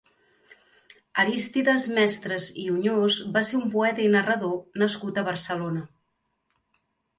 [1.23, 5.87] Arístides Mestres i Oñós va ser un poeta i narrador nascut a Barcelona.